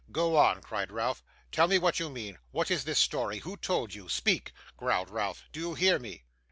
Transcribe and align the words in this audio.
'Go 0.11 0.35
on,' 0.35 0.63
cried 0.63 0.91
Ralph. 0.91 1.21
'Tell 1.51 1.67
me 1.67 1.77
what 1.77 1.99
you 1.99 2.09
mean. 2.09 2.39
What 2.49 2.71
is 2.71 2.85
this 2.85 2.97
story? 2.97 3.37
Who 3.37 3.55
told 3.55 3.93
you? 3.93 4.09
Speak,' 4.09 4.51
growled 4.75 5.11
Ralph. 5.11 5.43
'Do 5.51 5.59
you 5.59 5.73
hear 5.75 5.99
me? 5.99 6.23